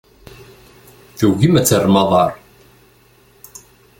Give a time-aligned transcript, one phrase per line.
[1.17, 2.31] Tugim ad terrem aḍar.